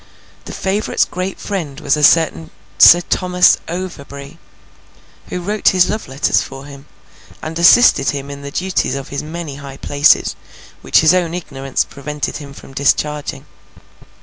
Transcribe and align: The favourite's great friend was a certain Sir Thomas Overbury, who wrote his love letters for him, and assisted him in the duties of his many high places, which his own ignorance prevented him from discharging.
The 0.45 0.51
favourite's 0.51 1.05
great 1.05 1.39
friend 1.39 1.79
was 1.79 1.95
a 1.95 2.01
certain 2.03 2.49
Sir 2.79 3.01
Thomas 3.01 3.57
Overbury, 3.69 4.39
who 5.27 5.39
wrote 5.39 5.67
his 5.67 5.89
love 5.91 6.07
letters 6.07 6.41
for 6.41 6.65
him, 6.65 6.87
and 7.39 7.59
assisted 7.59 8.09
him 8.09 8.31
in 8.31 8.41
the 8.41 8.49
duties 8.49 8.95
of 8.95 9.09
his 9.09 9.21
many 9.21 9.57
high 9.57 9.77
places, 9.77 10.35
which 10.81 11.01
his 11.01 11.13
own 11.13 11.35
ignorance 11.35 11.83
prevented 11.87 12.37
him 12.37 12.51
from 12.51 12.73
discharging. 12.73 13.45